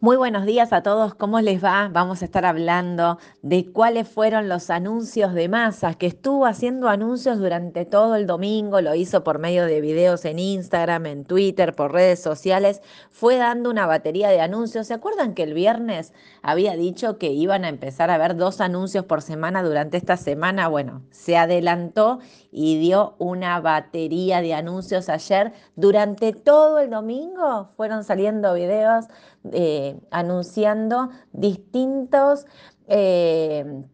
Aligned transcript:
Muy 0.00 0.16
buenos 0.16 0.46
días 0.46 0.72
a 0.72 0.84
todos, 0.84 1.16
¿cómo 1.16 1.40
les 1.40 1.62
va? 1.62 1.88
Vamos 1.92 2.22
a 2.22 2.24
estar 2.24 2.46
hablando 2.46 3.18
de 3.42 3.72
cuáles 3.72 4.08
fueron 4.08 4.48
los 4.48 4.70
anuncios 4.70 5.34
de 5.34 5.48
masa, 5.48 5.94
que 5.94 6.06
estuvo 6.06 6.46
haciendo 6.46 6.88
anuncios 6.88 7.40
durante 7.40 7.84
todo 7.84 8.14
el 8.14 8.24
domingo, 8.28 8.80
lo 8.80 8.94
hizo 8.94 9.24
por 9.24 9.40
medio 9.40 9.66
de 9.66 9.80
videos 9.80 10.24
en 10.24 10.38
Instagram, 10.38 11.06
en 11.06 11.24
Twitter, 11.24 11.74
por 11.74 11.92
redes 11.92 12.22
sociales, 12.22 12.80
fue 13.10 13.38
dando 13.38 13.70
una 13.70 13.86
batería 13.88 14.28
de 14.28 14.40
anuncios. 14.40 14.86
¿Se 14.86 14.94
acuerdan 14.94 15.34
que 15.34 15.42
el 15.42 15.52
viernes 15.52 16.12
había 16.42 16.76
dicho 16.76 17.18
que 17.18 17.32
iban 17.32 17.64
a 17.64 17.68
empezar 17.68 18.08
a 18.12 18.18
ver 18.18 18.36
dos 18.36 18.60
anuncios 18.60 19.04
por 19.04 19.20
semana 19.20 19.64
durante 19.64 19.96
esta 19.96 20.16
semana? 20.16 20.68
Bueno, 20.68 21.02
se 21.10 21.36
adelantó 21.36 22.20
y 22.52 22.78
dio 22.78 23.16
una 23.18 23.60
batería 23.60 24.42
de 24.42 24.54
anuncios 24.54 25.08
ayer. 25.08 25.52
Durante 25.74 26.32
todo 26.32 26.78
el 26.78 26.90
domingo 26.90 27.70
fueron 27.76 28.04
saliendo 28.04 28.54
videos 28.54 29.06
eh, 29.52 29.87
anunciando 30.10 31.10
distintos, 31.32 32.46
eh, 32.86 33.84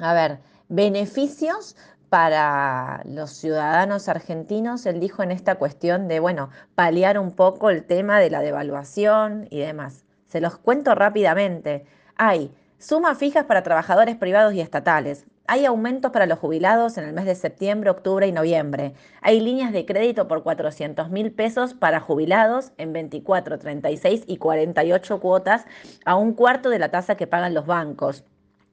a 0.00 0.12
ver, 0.14 0.40
beneficios 0.68 1.76
para 2.10 3.02
los 3.04 3.30
ciudadanos 3.30 4.08
argentinos, 4.08 4.84
él 4.86 4.98
dijo 4.98 5.22
en 5.22 5.30
esta 5.30 5.54
cuestión 5.54 6.08
de, 6.08 6.18
bueno, 6.18 6.50
paliar 6.74 7.18
un 7.18 7.30
poco 7.30 7.70
el 7.70 7.84
tema 7.84 8.18
de 8.18 8.30
la 8.30 8.40
devaluación 8.40 9.46
y 9.48 9.60
demás. 9.60 10.04
Se 10.26 10.40
los 10.40 10.58
cuento 10.58 10.94
rápidamente. 10.94 11.86
Hay 12.16 12.52
sumas 12.78 13.16
fijas 13.16 13.44
para 13.44 13.62
trabajadores 13.62 14.16
privados 14.16 14.54
y 14.54 14.60
estatales, 14.60 15.26
hay 15.50 15.66
aumentos 15.66 16.12
para 16.12 16.26
los 16.26 16.38
jubilados 16.38 16.96
en 16.96 17.02
el 17.02 17.12
mes 17.12 17.24
de 17.24 17.34
septiembre, 17.34 17.90
octubre 17.90 18.24
y 18.24 18.30
noviembre. 18.30 18.94
Hay 19.20 19.40
líneas 19.40 19.72
de 19.72 19.84
crédito 19.84 20.28
por 20.28 20.44
400 20.44 21.10
mil 21.10 21.32
pesos 21.32 21.74
para 21.74 21.98
jubilados 21.98 22.70
en 22.78 22.92
24, 22.92 23.58
36 23.58 24.22
y 24.28 24.36
48 24.36 25.18
cuotas 25.18 25.66
a 26.04 26.14
un 26.14 26.34
cuarto 26.34 26.70
de 26.70 26.78
la 26.78 26.92
tasa 26.92 27.16
que 27.16 27.26
pagan 27.26 27.52
los 27.52 27.66
bancos. 27.66 28.22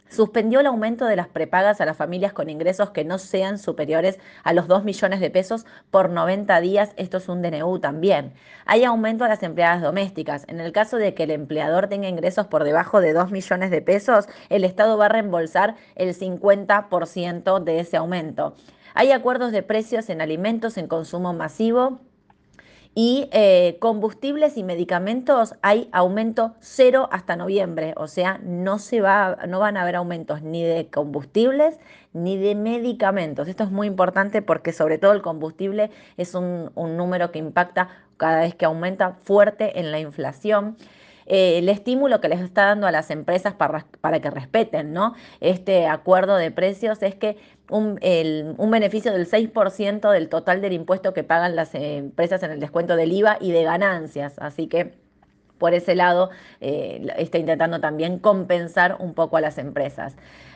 Suspendió 0.10 0.62
el 0.62 0.68
aumento 0.68 1.06
de 1.06 1.16
las 1.18 1.28
prepagas 1.28 1.82
a 1.82 1.86
las 1.86 1.98
familias 1.98 2.32
con 2.32 2.50
ingresos 2.50 2.92
que 2.92 3.04
no 3.04 3.18
sean 3.18 3.58
superiores 3.58 4.20
a 4.44 4.54
los 4.54 4.68
2 4.68 4.84
millones 4.86 5.20
de 5.20 5.30
pesos 5.30 5.66
por 5.92 6.10
90 6.10 6.62
días. 6.62 6.94
Esto 6.96 7.18
es 7.18 7.28
un 7.28 7.42
DNU 7.42 7.80
también. 7.80 8.34
Hay 8.66 8.86
aumento 8.86 9.26
a 9.26 9.28
las 9.28 9.44
empleadas 9.44 9.82
domésticas. 9.82 10.46
En 10.48 10.60
el 10.62 10.72
caso 10.72 10.98
de 10.98 11.14
que 11.14 11.24
el 11.24 11.32
empleador 11.32 11.88
tenga 11.88 12.08
ingresos 12.08 12.48
por 12.48 12.64
debajo 12.64 13.02
de 13.02 13.14
2 13.14 13.32
millones 13.32 13.70
de 13.70 13.82
pesos, 13.82 14.28
el 14.50 14.64
Estado 14.64 14.98
va 14.98 15.08
a 15.08 15.10
reembolsar 15.10 15.76
el 15.96 16.16
50% 16.16 17.64
de 17.64 17.80
ese 17.80 17.98
aumento. 17.98 18.56
Hay 18.94 19.12
acuerdos 19.12 19.52
de 19.52 19.62
precios 19.62 20.10
en 20.10 20.22
alimentos 20.22 20.78
en 20.78 20.88
consumo 20.88 21.34
masivo 21.34 22.00
y 23.00 23.30
eh, 23.32 23.78
combustibles 23.80 24.58
y 24.58 24.64
medicamentos 24.64 25.54
hay 25.62 25.88
aumento 25.92 26.56
cero 26.62 27.08
hasta 27.12 27.36
noviembre, 27.36 27.94
o 27.96 28.08
sea, 28.08 28.40
no, 28.44 28.80
se 28.80 29.02
va, 29.02 29.38
no 29.48 29.60
van 29.60 29.78
a 29.78 29.84
haber 29.84 29.98
aumentos 29.98 30.42
ni 30.42 30.64
de 30.64 30.88
combustibles 30.88 31.78
ni 32.14 32.38
de 32.38 32.56
medicamentos. 32.56 33.48
Esto 33.48 33.64
es 33.66 33.70
muy 33.70 33.86
importante 33.86 34.42
porque 34.42 34.74
sobre 34.74 34.98
todo 34.98 35.12
el 35.12 35.22
combustible 35.22 35.92
es 36.18 36.34
un, 36.34 36.72
número 36.76 37.32
que 37.32 37.38
impacta 37.38 37.90
cada 38.18 38.40
vez 38.40 38.56
que 38.56 38.66
aumenta 38.66 39.12
fuerte 39.12 39.80
en 39.80 39.92
la 39.92 40.00
inflación. 40.00 40.76
Eh, 41.28 41.60
el 41.60 41.70
estímulo 41.70 42.20
que 42.20 42.30
les 42.30 42.40
está 42.40 42.66
dando 42.66 42.88
a 42.88 42.92
las 42.92 43.12
empresas 43.12 43.54
para, 43.54 43.86
para 44.02 44.22
que 44.22 44.32
respeten 44.32 44.94
¿no? 44.94 45.14
este 45.40 45.86
acuerdo 45.86 46.36
de 46.36 46.50
precios 46.50 47.04
es 47.04 47.14
que 47.14 47.38
un, 47.70 48.00
un, 48.58 48.72
beneficio 48.72 49.12
del 49.12 49.30
6% 49.30 50.12
del 50.12 50.30
total 50.30 50.62
del 50.62 50.74
impuesto 50.74 51.14
que 51.14 51.24
pagan 51.24 51.56
las 51.56 51.76
empresas 51.76 52.44
en 52.44 52.52
el 52.52 52.60
descuento 52.60 52.96
del 52.96 53.12
IVA 53.12 53.38
y 53.42 53.52
de 53.52 53.64
ganancias. 53.64 54.36
Así 54.40 54.68
que 54.68 54.94
por 55.58 55.74
ese 55.74 55.96
lado 55.96 56.30
eh, 56.62 57.08
está 57.18 57.38
intentando 57.38 57.80
también 57.80 58.20
compensar 58.20 58.98
un 59.00 59.14
poco 59.14 59.38
a 59.38 59.42
las 59.42 59.58
empresas. 59.58 60.16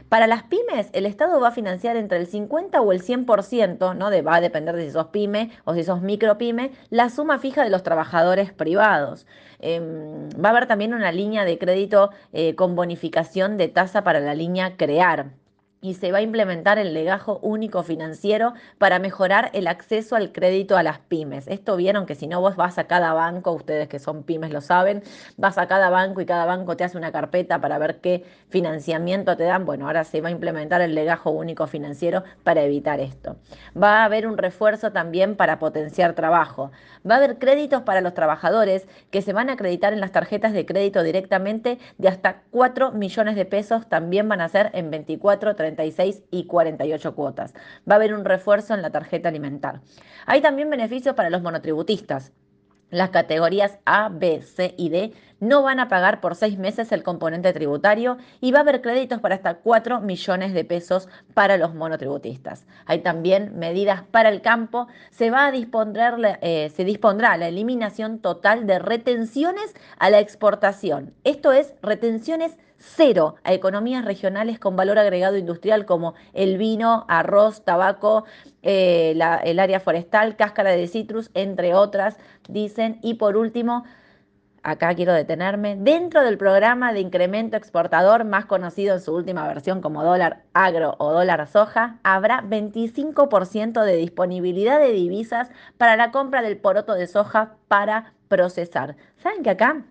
Para 0.09 0.27
las 0.27 0.43
pymes, 0.43 0.89
el 0.91 1.05
Estado 1.05 1.39
va 1.39 1.49
a 1.49 1.51
financiar 1.51 1.95
entre 1.95 2.17
el 2.17 2.27
50 2.27 2.81
o 2.81 2.91
el 2.91 3.01
100%, 3.01 3.95
¿no? 3.95 4.09
De, 4.09 4.21
va 4.21 4.35
a 4.35 4.41
depender 4.41 4.75
de 4.75 4.83
si 4.85 4.91
sos 4.91 5.07
pyme 5.07 5.51
o 5.63 5.73
si 5.73 5.85
sos 5.85 6.01
micropyme, 6.01 6.71
la 6.89 7.09
suma 7.09 7.39
fija 7.39 7.63
de 7.63 7.69
los 7.69 7.81
trabajadores 7.81 8.51
privados. 8.51 9.25
Em, 9.59 10.29
va 10.31 10.49
a 10.49 10.51
haber 10.51 10.67
también 10.67 10.93
una 10.93 11.11
línea 11.13 11.45
de 11.45 11.57
crédito 11.57 12.09
eh, 12.33 12.55
con 12.55 12.75
bonificación 12.75 13.57
de 13.57 13.69
tasa 13.69 14.03
para 14.03 14.19
la 14.19 14.35
línea 14.35 14.75
Crear 14.75 15.31
y 15.81 15.95
se 15.95 16.11
va 16.11 16.19
a 16.19 16.21
implementar 16.21 16.77
el 16.77 16.93
legajo 16.93 17.39
único 17.41 17.81
financiero 17.83 18.53
para 18.77 18.99
mejorar 18.99 19.49
el 19.53 19.67
acceso 19.67 20.15
al 20.15 20.31
crédito 20.31 20.77
a 20.77 20.83
las 20.83 20.99
pymes. 20.99 21.47
Esto 21.47 21.75
vieron 21.75 22.05
que 22.05 22.15
si 22.15 22.27
no 22.27 22.39
vos 22.39 22.55
vas 22.55 22.77
a 22.77 22.85
cada 22.85 23.13
banco, 23.13 23.51
ustedes 23.51 23.87
que 23.87 23.97
son 23.97 24.23
pymes 24.23 24.51
lo 24.51 24.61
saben, 24.61 25.03
vas 25.37 25.57
a 25.57 25.67
cada 25.67 25.89
banco 25.89 26.21
y 26.21 26.25
cada 26.25 26.45
banco 26.45 26.77
te 26.77 26.83
hace 26.83 26.97
una 26.97 27.11
carpeta 27.11 27.59
para 27.59 27.79
ver 27.79 27.99
qué 27.99 28.23
financiamiento 28.49 29.35
te 29.35 29.43
dan. 29.43 29.65
Bueno, 29.65 29.87
ahora 29.87 30.03
se 30.03 30.21
va 30.21 30.29
a 30.29 30.31
implementar 30.31 30.81
el 30.81 30.93
legajo 30.93 31.31
único 31.31 31.65
financiero 31.65 32.23
para 32.43 32.61
evitar 32.61 32.99
esto. 32.99 33.37
Va 33.75 34.01
a 34.01 34.05
haber 34.05 34.27
un 34.27 34.37
refuerzo 34.37 34.91
también 34.91 35.35
para 35.35 35.57
potenciar 35.57 36.13
trabajo. 36.13 36.71
Va 37.09 37.15
a 37.15 37.17
haber 37.17 37.39
créditos 37.39 37.81
para 37.81 38.01
los 38.01 38.13
trabajadores 38.13 38.87
que 39.09 39.23
se 39.23 39.33
van 39.33 39.49
a 39.49 39.53
acreditar 39.53 39.93
en 39.93 39.99
las 39.99 40.11
tarjetas 40.11 40.53
de 40.53 40.65
crédito 40.65 41.01
directamente 41.01 41.79
de 41.97 42.07
hasta 42.07 42.43
4 42.51 42.91
millones 42.91 43.35
de 43.35 43.45
pesos. 43.45 43.89
También 43.89 44.29
van 44.29 44.41
a 44.41 44.49
ser 44.49 44.69
en 44.73 44.91
24, 44.91 45.55
30 45.55 45.70
y 46.31 46.45
48 46.45 47.15
cuotas. 47.15 47.53
Va 47.89 47.93
a 47.93 47.95
haber 47.95 48.13
un 48.13 48.25
refuerzo 48.25 48.73
en 48.73 48.81
la 48.81 48.91
tarjeta 48.91 49.29
alimentar. 49.29 49.81
Hay 50.25 50.41
también 50.41 50.69
beneficios 50.69 51.15
para 51.15 51.29
los 51.29 51.41
monotributistas. 51.41 52.31
Las 52.89 53.11
categorías 53.11 53.79
A, 53.85 54.09
B, 54.09 54.41
C 54.41 54.75
y 54.77 54.89
D 54.89 55.13
no 55.41 55.63
van 55.63 55.81
a 55.81 55.89
pagar 55.89 56.21
por 56.21 56.35
seis 56.35 56.57
meses 56.57 56.93
el 56.93 57.03
componente 57.03 57.51
tributario 57.51 58.17
y 58.39 58.53
va 58.53 58.59
a 58.59 58.61
haber 58.61 58.81
créditos 58.81 59.19
para 59.19 59.35
hasta 59.35 59.55
4 59.55 59.99
millones 59.99 60.53
de 60.53 60.63
pesos 60.63 61.09
para 61.33 61.57
los 61.57 61.73
monotributistas. 61.73 62.65
Hay 62.85 62.99
también 62.99 63.57
medidas 63.57 64.03
para 64.03 64.29
el 64.29 64.41
campo. 64.41 64.87
Se, 65.09 65.31
va 65.31 65.47
a 65.47 65.51
disponer, 65.51 66.39
eh, 66.41 66.71
se 66.73 66.85
dispondrá 66.85 67.35
la 67.37 67.47
eliminación 67.47 68.19
total 68.19 68.67
de 68.67 68.79
retenciones 68.79 69.75
a 69.97 70.09
la 70.09 70.19
exportación. 70.19 71.13
Esto 71.23 71.51
es 71.51 71.73
retenciones 71.81 72.55
cero 72.77 73.35
a 73.43 73.53
economías 73.53 74.05
regionales 74.05 74.59
con 74.59 74.75
valor 74.75 74.97
agregado 74.97 75.37
industrial 75.37 75.85
como 75.85 76.15
el 76.33 76.57
vino, 76.57 77.05
arroz, 77.07 77.63
tabaco, 77.63 78.25
eh, 78.63 79.17
el 79.43 79.59
área 79.59 79.79
forestal, 79.79 80.35
cáscara 80.35 80.71
de 80.71 80.87
citrus, 80.87 81.31
entre 81.33 81.73
otras, 81.73 82.17
dicen. 82.47 82.99
Y 83.01 83.15
por 83.15 83.37
último, 83.37 83.85
acá 84.63 84.93
quiero 84.95 85.13
detenerme, 85.13 85.75
dentro 85.75 86.23
del 86.23 86.37
programa 86.37 86.93
de 86.93 86.99
incremento 86.99 87.57
exportador, 87.57 88.25
más 88.25 88.45
conocido 88.45 88.95
en 88.95 89.01
su 89.01 89.13
última 89.13 89.47
versión 89.47 89.81
como 89.81 90.03
dólar 90.03 90.43
agro 90.53 90.95
o 90.99 91.11
dólar 91.11 91.47
soja, 91.47 91.99
habrá 92.03 92.43
25% 92.43 93.83
de 93.83 93.95
disponibilidad 93.95 94.79
de 94.79 94.91
divisas 94.91 95.49
para 95.77 95.95
la 95.95 96.11
compra 96.11 96.41
del 96.41 96.57
poroto 96.57 96.93
de 96.93 97.07
soja 97.07 97.55
para 97.67 98.13
procesar. 98.27 98.95
¿Saben 99.17 99.43
que 99.43 99.49
acá 99.49 99.83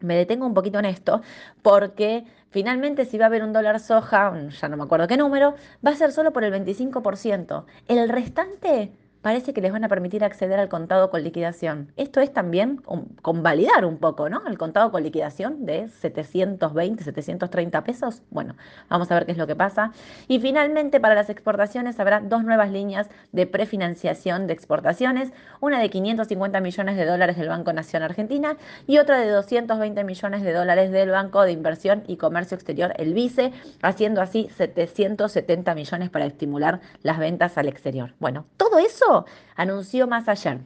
me 0.00 0.16
detengo 0.16 0.46
un 0.46 0.54
poquito 0.54 0.78
en 0.78 0.84
esto 0.84 1.22
porque 1.62 2.24
finalmente 2.50 3.04
si 3.04 3.18
va 3.18 3.26
a 3.26 3.28
haber 3.28 3.42
un 3.42 3.52
dólar 3.52 3.80
soja, 3.80 4.32
ya 4.48 4.68
no 4.68 4.76
me 4.76 4.84
acuerdo 4.84 5.06
qué 5.06 5.16
número, 5.16 5.54
va 5.84 5.92
a 5.92 5.96
ser 5.96 6.12
solo 6.12 6.32
por 6.32 6.44
el 6.44 6.52
25%. 6.52 7.64
El 7.88 8.08
restante 8.08 8.92
parece 9.22 9.54
que 9.54 9.60
les 9.60 9.72
van 9.72 9.84
a 9.84 9.88
permitir 9.88 10.24
acceder 10.24 10.58
al 10.58 10.68
contado 10.68 11.10
con 11.10 11.22
liquidación. 11.22 11.92
Esto 11.96 12.20
es 12.20 12.32
también 12.32 12.82
convalidar 13.22 13.84
un 13.84 13.98
poco, 13.98 14.28
¿no? 14.28 14.42
El 14.46 14.58
contado 14.58 14.90
con 14.90 15.02
liquidación 15.02 15.64
de 15.64 15.88
720, 15.88 17.04
730 17.04 17.84
pesos. 17.84 18.22
Bueno, 18.30 18.56
vamos 18.88 19.10
a 19.10 19.14
ver 19.14 19.24
qué 19.26 19.32
es 19.32 19.38
lo 19.38 19.46
que 19.46 19.56
pasa. 19.56 19.92
Y 20.28 20.40
finalmente, 20.40 21.00
para 21.00 21.14
las 21.14 21.30
exportaciones 21.30 21.98
habrá 22.00 22.20
dos 22.20 22.44
nuevas 22.44 22.70
líneas 22.70 23.08
de 23.30 23.46
prefinanciación 23.46 24.46
de 24.46 24.52
exportaciones, 24.52 25.32
una 25.60 25.78
de 25.78 25.88
550 25.88 26.60
millones 26.60 26.96
de 26.96 27.06
dólares 27.06 27.36
del 27.36 27.48
Banco 27.48 27.72
Nación 27.72 28.02
Argentina 28.02 28.56
y 28.86 28.98
otra 28.98 29.20
de 29.20 29.28
220 29.28 30.02
millones 30.04 30.42
de 30.42 30.52
dólares 30.52 30.90
del 30.90 31.10
Banco 31.10 31.42
de 31.42 31.52
Inversión 31.52 32.02
y 32.08 32.16
Comercio 32.16 32.56
Exterior, 32.56 32.92
el 32.96 33.14
BICE, 33.14 33.52
haciendo 33.82 34.20
así 34.20 34.48
770 34.56 35.74
millones 35.74 36.10
para 36.10 36.26
estimular 36.26 36.80
las 37.02 37.18
ventas 37.18 37.56
al 37.56 37.68
exterior. 37.68 38.14
Bueno, 38.18 38.46
todo 38.56 38.78
eso 38.78 39.11
anunció 39.56 40.06
más 40.06 40.28
ayer. 40.28 40.60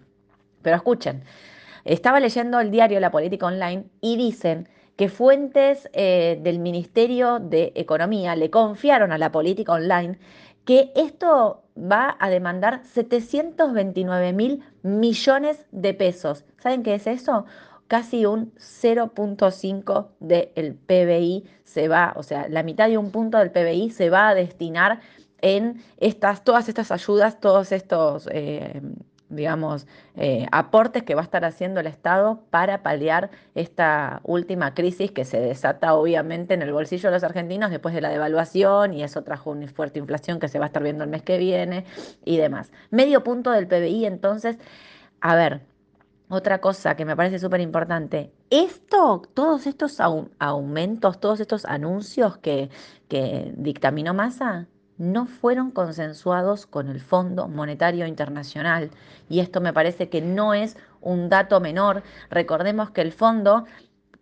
Pero 0.62 0.76
escuchen, 0.76 1.22
estaba 1.84 2.20
leyendo 2.20 2.58
el 2.60 2.70
diario 2.70 2.98
La 3.00 3.10
Política 3.10 3.46
Online 3.46 3.84
y 4.00 4.16
dicen 4.16 4.68
que 4.96 5.08
fuentes 5.08 5.88
eh, 5.92 6.38
del 6.42 6.58
Ministerio 6.58 7.38
de 7.38 7.72
Economía 7.74 8.34
le 8.34 8.50
confiaron 8.50 9.12
a 9.12 9.18
la 9.18 9.30
política 9.30 9.72
online 9.72 10.18
que 10.64 10.90
esto 10.96 11.62
va 11.78 12.16
a 12.18 12.28
demandar 12.28 12.82
729 12.84 14.32
mil 14.32 14.64
millones 14.82 15.64
de 15.70 15.94
pesos. 15.94 16.44
¿Saben 16.58 16.82
qué 16.82 16.94
es 16.94 17.06
eso? 17.06 17.44
Casi 17.86 18.26
un 18.26 18.52
0.5 18.54 20.08
del 20.18 20.74
PBI 20.74 21.44
se 21.62 21.86
va, 21.86 22.14
o 22.16 22.24
sea, 22.24 22.48
la 22.48 22.64
mitad 22.64 22.88
de 22.88 22.98
un 22.98 23.12
punto 23.12 23.38
del 23.38 23.52
PBI 23.52 23.90
se 23.90 24.10
va 24.10 24.28
a 24.28 24.34
destinar 24.34 25.00
en 25.40 25.82
estas, 25.98 26.44
todas 26.44 26.68
estas 26.68 26.90
ayudas, 26.90 27.40
todos 27.40 27.72
estos, 27.72 28.28
eh, 28.32 28.80
digamos, 29.28 29.86
eh, 30.14 30.46
aportes 30.52 31.02
que 31.02 31.14
va 31.14 31.22
a 31.22 31.24
estar 31.24 31.44
haciendo 31.44 31.80
el 31.80 31.86
Estado 31.86 32.42
para 32.50 32.82
paliar 32.82 33.30
esta 33.54 34.20
última 34.24 34.74
crisis 34.74 35.10
que 35.10 35.24
se 35.24 35.40
desata 35.40 35.94
obviamente 35.94 36.54
en 36.54 36.62
el 36.62 36.72
bolsillo 36.72 37.08
de 37.08 37.16
los 37.16 37.24
argentinos 37.24 37.70
después 37.70 37.94
de 37.94 38.00
la 38.00 38.08
devaluación 38.08 38.94
y 38.94 39.02
eso 39.02 39.22
trajo 39.22 39.50
una 39.50 39.68
fuerte 39.68 39.98
inflación 39.98 40.38
que 40.38 40.48
se 40.48 40.58
va 40.58 40.66
a 40.66 40.68
estar 40.68 40.82
viendo 40.82 41.04
el 41.04 41.10
mes 41.10 41.22
que 41.22 41.38
viene 41.38 41.84
y 42.24 42.36
demás. 42.36 42.70
Medio 42.90 43.24
punto 43.24 43.50
del 43.50 43.66
PBI, 43.66 44.06
entonces, 44.06 44.58
a 45.20 45.34
ver, 45.34 45.62
otra 46.28 46.60
cosa 46.60 46.96
que 46.96 47.04
me 47.04 47.16
parece 47.16 47.38
súper 47.38 47.60
importante, 47.60 48.32
esto, 48.50 49.22
todos 49.34 49.66
estos 49.66 49.98
aumentos, 50.38 51.20
todos 51.20 51.40
estos 51.40 51.64
anuncios 51.64 52.38
que, 52.38 52.70
que 53.08 53.52
dictaminó 53.56 54.14
Massa, 54.14 54.66
no 54.98 55.26
fueron 55.26 55.70
consensuados 55.70 56.66
con 56.66 56.88
el 56.88 57.00
Fondo 57.00 57.48
Monetario 57.48 58.06
Internacional. 58.06 58.90
Y 59.28 59.40
esto 59.40 59.60
me 59.60 59.72
parece 59.72 60.08
que 60.08 60.20
no 60.20 60.54
es 60.54 60.76
un 61.00 61.28
dato 61.28 61.60
menor. 61.60 62.02
Recordemos 62.30 62.90
que 62.90 63.02
el 63.02 63.12
fondo 63.12 63.64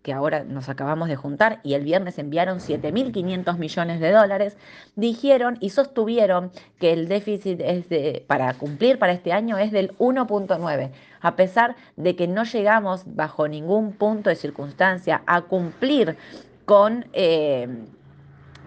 que 0.04 0.12
ahora 0.12 0.44
nos 0.44 0.68
acabamos 0.68 1.08
de 1.08 1.16
juntar 1.16 1.60
y 1.62 1.72
el 1.72 1.82
viernes 1.82 2.18
enviaron 2.18 2.58
7.500 2.58 3.56
millones 3.56 4.00
de 4.00 4.12
dólares, 4.12 4.58
dijeron 4.96 5.56
y 5.60 5.70
sostuvieron 5.70 6.52
que 6.78 6.92
el 6.92 7.08
déficit 7.08 7.58
es 7.62 7.88
de, 7.88 8.22
para 8.26 8.52
cumplir 8.52 8.98
para 8.98 9.14
este 9.14 9.32
año 9.32 9.56
es 9.56 9.72
del 9.72 9.96
1.9, 9.96 10.90
a 11.22 11.36
pesar 11.36 11.74
de 11.96 12.16
que 12.16 12.28
no 12.28 12.44
llegamos 12.44 13.02
bajo 13.06 13.48
ningún 13.48 13.92
punto 13.92 14.28
de 14.28 14.36
circunstancia 14.36 15.22
a 15.24 15.40
cumplir 15.40 16.18
con, 16.66 17.06
eh, 17.14 17.66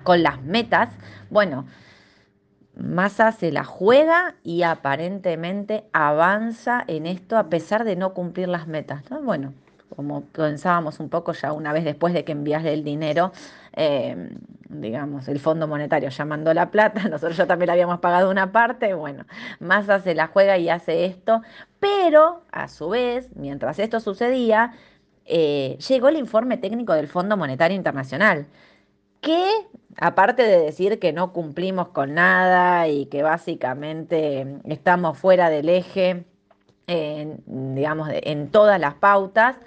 con 0.02 0.24
las 0.24 0.42
metas, 0.42 0.90
bueno, 1.30 1.68
Massa 2.80 3.32
se 3.32 3.52
la 3.52 3.64
juega 3.64 4.36
y 4.44 4.64
aparentemente 4.64 5.86
avanza 5.94 6.84
en 6.88 7.08
esto 7.08 7.38
a 7.38 7.50
pesar 7.50 7.84
de 7.84 7.96
no 7.96 8.14
cumplir 8.14 8.48
las 8.48 8.68
metas. 8.68 9.04
Bueno, 9.24 9.54
como 9.96 10.22
pensábamos 10.26 11.00
un 11.00 11.10
poco 11.10 11.34
ya 11.34 11.54
una 11.54 11.74
vez 11.74 11.84
después 11.84 12.14
de 12.14 12.24
que 12.24 12.34
enviaste 12.34 12.74
el 12.74 12.84
dinero, 12.84 13.32
eh, 13.74 14.30
digamos, 14.70 15.28
el 15.28 15.40
Fondo 15.40 15.68
Monetario 15.68 16.10
ya 16.10 16.26
mandó 16.26 16.54
la 16.54 16.70
plata, 16.70 17.04
nosotros 17.10 17.38
ya 17.38 17.48
también 17.48 17.68
le 17.68 17.74
habíamos 17.74 18.00
pagado 18.00 18.30
una 18.30 18.52
parte, 18.52 18.94
bueno, 18.94 19.26
Massa 19.60 20.00
se 20.00 20.14
la 20.14 20.28
juega 20.28 20.58
y 20.58 20.70
hace 20.70 21.06
esto, 21.06 21.42
pero 21.80 22.44
a 22.52 22.68
su 22.68 22.90
vez, 22.90 23.30
mientras 23.36 23.80
esto 23.80 24.00
sucedía, 24.00 24.74
eh, 25.26 25.78
llegó 25.88 26.10
el 26.10 26.18
informe 26.18 26.58
técnico 26.58 26.94
del 26.94 27.08
Fondo 27.08 27.38
Monetario 27.38 27.76
Internacional, 27.76 28.48
que 29.28 29.68
aparte 29.98 30.44
de 30.44 30.58
decir 30.58 31.00
que 31.00 31.12
no 31.12 31.34
cumplimos 31.34 31.90
con 31.90 32.14
nada 32.14 32.88
y 32.88 33.08
que 33.08 33.24
básicamente 33.24 34.62
estamos 34.64 35.18
fuera 35.18 35.50
del 35.50 35.68
eje, 35.68 36.24
digamos, 36.88 38.08
en 38.14 38.50
todas 38.50 38.80
las 38.80 38.94
pautas, 38.94 39.58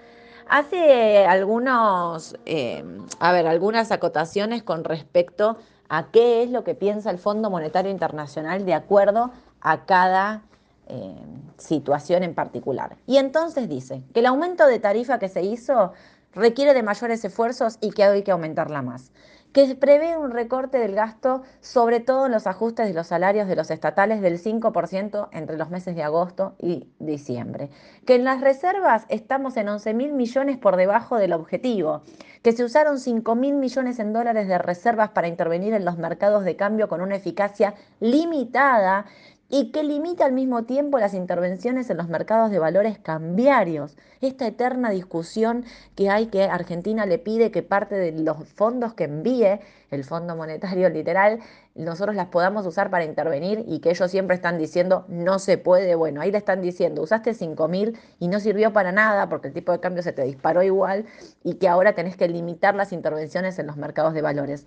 hace 0.49 1.27
algunos, 1.27 2.39
eh, 2.47 2.83
a 3.19 3.33
ver, 3.33 3.47
algunas 3.47 3.93
acotaciones 3.93 4.63
con 4.63 4.83
respecto 4.83 5.59
a 5.91 6.11
qué 6.11 6.43
es 6.43 6.49
lo 6.49 6.65
que 6.65 6.75
piensa 6.75 7.11
el 7.11 7.19
Fondo 7.19 7.51
Monetario 7.51 7.91
Internacional 7.91 8.65
de 8.65 8.73
acuerdo 8.73 9.31
a 9.61 9.85
cada 9.85 10.41
eh, 10.87 11.15
situación 11.59 12.23
en 12.23 12.35
particular. 12.35 12.97
Y 13.07 13.19
entonces 13.19 13.69
dice 13.69 14.03
que 14.15 14.21
el 14.21 14.27
aumento 14.27 14.67
de 14.67 14.79
tarifa 14.79 15.19
que 15.19 15.29
se 15.29 15.43
hizo 15.43 15.93
requiere 16.33 16.73
de 16.73 16.83
mayores 16.83 17.23
esfuerzos 17.27 17.77
y 17.83 17.91
que 17.91 18.05
hay 18.05 18.23
que 18.23 18.31
aumentarla 18.31 18.81
más 18.81 19.13
que 19.53 19.75
prevé 19.75 20.17
un 20.17 20.31
recorte 20.31 20.79
del 20.79 20.95
gasto, 20.95 21.43
sobre 21.61 22.01
todo 22.01 22.27
en 22.27 22.33
los 22.33 22.47
ajustes 22.47 22.87
de 22.87 22.95
los 22.95 23.09
salarios 23.09 23.49
de 23.49 23.57
los 23.57 23.71
estatales 23.71 24.21
del 24.21 24.41
5% 24.41 25.29
entre 25.33 25.57
los 25.57 25.71
meses 25.71 25.97
de 25.97 26.03
agosto 26.05 26.55
y 26.59 26.89
diciembre, 26.99 27.71
que 28.07 28.15
en 28.15 28.25
las 28.25 28.41
reservas 28.41 29.07
estamos 29.09 29.57
en 29.57 29.69
11 29.69 29.95
mil 29.95 30.13
millones 30.13 30.57
por 30.57 30.77
debajo 30.77 31.17
del 31.17 31.33
objetivo, 31.33 32.03
que 32.43 32.53
se 32.53 32.65
usaron 32.65 32.99
5 32.99 33.35
mil 33.35 33.55
millones 33.55 33.99
en 33.99 34.13
dólares 34.13 34.47
de 34.47 34.59
reservas 34.59 35.11
para 35.11 35.29
intervenir 35.29 35.75
en 35.75 35.85
los 35.85 35.99
mercados 35.99 36.45
de 36.45 36.57
cambio 36.57 36.89
con 36.89 37.01
una 37.01 37.17
eficacia 37.17 37.75
limitada 37.99 39.07
y 39.51 39.73
que 39.73 39.83
limita 39.83 40.25
al 40.25 40.33
mismo 40.33 40.63
tiempo 40.63 40.99
las 40.99 41.13
intervenciones 41.13 41.91
en 41.91 41.97
los 41.97 42.09
mercados 42.09 42.53
de 42.53 42.61
valores 42.61 42.99
cambiarios. 42.99 43.97
Esta 44.21 44.47
eterna 44.47 44.91
discusión 44.91 45.65
que 45.97 46.09
hay 46.09 46.27
que 46.27 46.45
Argentina 46.45 47.05
le 47.05 47.19
pide 47.19 47.51
que 47.51 47.65
parte 47.65 47.97
de 47.97 48.13
los 48.13 48.47
fondos 48.49 48.95
que 48.95 49.05
envíe, 49.05 49.59
el 49.91 50.05
Fondo 50.05 50.37
Monetario 50.37 50.89
literal, 50.91 51.41
nosotros 51.75 52.15
las 52.15 52.29
podamos 52.29 52.65
usar 52.65 52.91
para 52.91 53.05
intervenir 53.05 53.65
y 53.67 53.81
que 53.81 53.91
ellos 53.91 54.11
siempre 54.11 54.37
están 54.37 54.57
diciendo 54.57 55.05
no 55.09 55.41
se 55.41 55.59
puede. 55.59 55.97
Bueno, 55.97 56.21
ahí 56.21 56.31
le 56.31 56.39
están 56.39 56.61
diciendo, 56.63 57.03
usaste 57.03 57.35
5 57.35 57.67
mil 57.67 57.99
y 58.21 58.29
no 58.29 58.39
sirvió 58.39 58.73
para 58.73 58.93
nada 58.93 59.29
porque 59.29 59.49
el 59.49 59.55
tipo 59.55 59.73
de 59.73 59.81
cambio 59.81 60.03
se 60.05 60.13
te 60.13 60.23
disparó 60.23 60.63
igual 60.63 61.07
y 61.43 61.55
que 61.55 61.69
ahora 61.69 61.95
tenés 61.95 62.17
que 62.17 62.29
limitar 62.29 62.77
las 62.77 62.93
intervenciones 62.93 63.59
en 63.59 63.67
los 63.67 63.77
mercados 63.77 64.15
de 64.15 64.23
valores. 64.23 64.67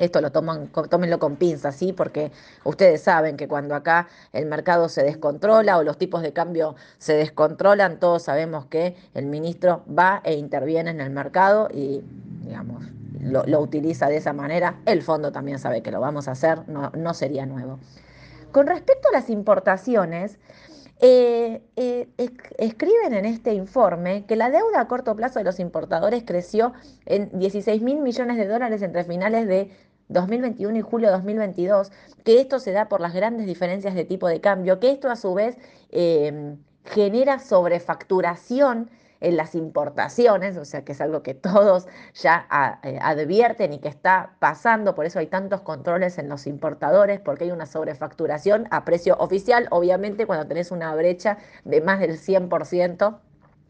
Esto 0.00 0.20
lo 0.20 0.32
toman, 0.32 0.68
tómenlo 0.88 1.18
con 1.18 1.36
pinzas, 1.36 1.76
¿sí? 1.76 1.92
Porque 1.92 2.32
ustedes 2.64 3.02
saben 3.02 3.36
que 3.36 3.46
cuando 3.46 3.74
acá 3.74 4.08
el 4.32 4.46
mercado 4.46 4.88
se 4.88 5.04
descontrola 5.04 5.76
o 5.78 5.84
los 5.84 5.98
tipos 5.98 6.22
de 6.22 6.32
cambio 6.32 6.74
se 6.98 7.12
descontrolan, 7.12 8.00
todos 8.00 8.22
sabemos 8.22 8.64
que 8.64 8.96
el 9.14 9.26
ministro 9.26 9.84
va 9.86 10.22
e 10.24 10.34
interviene 10.34 10.90
en 10.90 11.02
el 11.02 11.10
mercado 11.10 11.68
y, 11.70 12.02
digamos, 12.42 12.82
lo, 13.20 13.60
utiliza 13.60 14.08
de 14.08 14.16
esa 14.16 14.32
manera. 14.32 14.80
El 14.86 15.02
fondo 15.02 15.32
también 15.32 15.58
sabe 15.58 15.82
que 15.82 15.90
lo 15.90 16.00
vamos 16.00 16.28
a 16.28 16.32
hacer, 16.32 16.66
no, 16.66 16.90
no 16.96 17.12
sería 17.12 17.44
nuevo. 17.44 17.78
Con 18.52 18.66
respecto 18.66 19.08
a 19.10 19.12
las 19.12 19.28
importaciones, 19.28 20.38
eh, 21.02 21.62
eh, 21.76 22.08
escriben 22.58 23.14
en 23.14 23.24
este 23.24 23.54
informe 23.54 24.26
que 24.26 24.36
la 24.36 24.50
deuda 24.50 24.82
a 24.82 24.88
corto 24.88 25.16
plazo 25.16 25.38
de 25.38 25.46
los 25.46 25.58
importadores 25.58 26.24
creció 26.26 26.74
en 27.06 27.30
16 27.38 27.80
mil 27.80 28.00
millones 28.00 28.36
de 28.36 28.46
dólares 28.46 28.82
entre 28.82 29.04
finales 29.04 29.46
de 29.46 29.70
2021 30.10 30.78
y 30.78 30.80
julio 30.82 31.08
de 31.08 31.14
2022, 31.14 31.92
que 32.24 32.40
esto 32.40 32.58
se 32.58 32.72
da 32.72 32.88
por 32.88 33.00
las 33.00 33.14
grandes 33.14 33.46
diferencias 33.46 33.94
de 33.94 34.04
tipo 34.04 34.28
de 34.28 34.40
cambio, 34.40 34.78
que 34.80 34.90
esto 34.90 35.08
a 35.10 35.16
su 35.16 35.32
vez 35.34 35.56
em, 35.90 36.58
genera 36.84 37.38
sobrefacturación 37.38 38.90
en 39.20 39.36
las 39.36 39.54
importaciones, 39.54 40.56
o 40.56 40.64
sea 40.64 40.84
que 40.84 40.92
es 40.92 41.00
algo 41.00 41.22
que 41.22 41.34
todos 41.34 41.86
ya 42.14 42.46
eh, 42.82 42.98
advierten 43.00 43.72
y 43.72 43.78
que 43.78 43.88
está 43.88 44.34
pasando, 44.38 44.94
por 44.94 45.06
eso 45.06 45.18
hay 45.18 45.26
tantos 45.26 45.60
controles 45.60 46.18
en 46.18 46.28
los 46.28 46.46
importadores, 46.46 47.20
porque 47.20 47.44
hay 47.44 47.50
una 47.50 47.66
sobrefacturación 47.66 48.66
a 48.70 48.84
precio 48.84 49.16
oficial, 49.18 49.68
obviamente 49.70 50.26
cuando 50.26 50.46
tenés 50.46 50.70
una 50.70 50.94
brecha 50.94 51.38
de 51.64 51.80
más 51.80 52.00
del 52.00 52.18
100% 52.18 53.18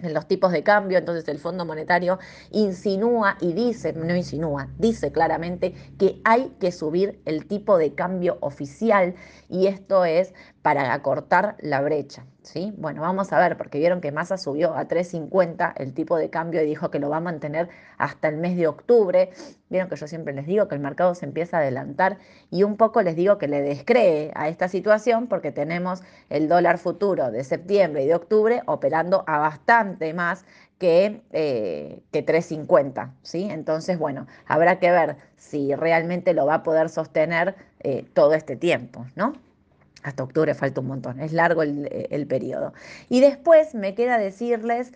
en 0.02 0.14
los 0.14 0.26
tipos 0.26 0.52
de 0.52 0.62
cambio, 0.62 0.98
entonces 0.98 1.28
el 1.28 1.38
Fondo 1.38 1.64
Monetario 1.64 2.18
insinúa 2.50 3.36
y 3.40 3.52
dice, 3.52 3.92
no 3.92 4.14
insinúa, 4.14 4.68
dice 4.78 5.12
claramente 5.12 5.74
que 5.98 6.20
hay 6.24 6.52
que 6.60 6.72
subir 6.72 7.20
el 7.24 7.46
tipo 7.46 7.78
de 7.78 7.94
cambio 7.94 8.38
oficial 8.40 9.14
y 9.48 9.66
esto 9.66 10.04
es 10.04 10.34
para 10.62 10.92
acortar 10.92 11.56
la 11.60 11.80
brecha. 11.80 12.24
¿sí? 12.42 12.72
Bueno, 12.76 13.02
vamos 13.02 13.32
a 13.32 13.38
ver, 13.38 13.56
porque 13.56 13.78
vieron 13.78 14.00
que 14.00 14.12
Massa 14.12 14.36
subió 14.36 14.74
a 14.74 14.88
3.50 14.88 15.72
el 15.76 15.94
tipo 15.94 16.16
de 16.16 16.30
cambio 16.30 16.62
y 16.62 16.66
dijo 16.66 16.90
que 16.90 16.98
lo 16.98 17.08
va 17.08 17.18
a 17.18 17.20
mantener 17.20 17.68
hasta 17.98 18.28
el 18.28 18.36
mes 18.36 18.56
de 18.56 18.66
octubre. 18.66 19.30
Vieron 19.68 19.88
que 19.88 19.96
yo 19.96 20.06
siempre 20.06 20.34
les 20.34 20.46
digo 20.46 20.68
que 20.68 20.74
el 20.74 20.80
mercado 20.80 21.14
se 21.14 21.24
empieza 21.26 21.58
a 21.58 21.60
adelantar 21.60 22.18
y 22.50 22.62
un 22.62 22.76
poco 22.76 23.02
les 23.02 23.16
digo 23.16 23.38
que 23.38 23.48
le 23.48 23.62
descree 23.62 24.32
a 24.34 24.48
esta 24.48 24.68
situación 24.68 25.28
porque 25.28 25.52
tenemos 25.52 26.02
el 26.28 26.48
dólar 26.48 26.78
futuro 26.78 27.30
de 27.30 27.44
septiembre 27.44 28.04
y 28.04 28.06
de 28.06 28.14
octubre 28.14 28.62
operando 28.66 29.24
a 29.26 29.38
bastante 29.38 30.12
más 30.14 30.44
que, 30.78 31.22
eh, 31.32 32.02
que 32.10 32.24
3.50, 32.24 33.12
¿sí? 33.22 33.48
Entonces, 33.50 33.98
bueno, 33.98 34.26
habrá 34.46 34.78
que 34.78 34.90
ver 34.90 35.16
si 35.36 35.74
realmente 35.74 36.32
lo 36.32 36.46
va 36.46 36.54
a 36.54 36.62
poder 36.62 36.88
sostener 36.88 37.54
eh, 37.80 38.06
todo 38.14 38.32
este 38.32 38.56
tiempo, 38.56 39.04
¿no? 39.14 39.34
Hasta 40.02 40.22
octubre 40.22 40.54
falta 40.54 40.80
un 40.80 40.86
montón, 40.88 41.20
es 41.20 41.32
largo 41.32 41.62
el, 41.62 41.88
el 42.10 42.26
periodo. 42.26 42.72
Y 43.08 43.20
después 43.20 43.74
me 43.74 43.94
queda 43.94 44.18
decirles 44.18 44.92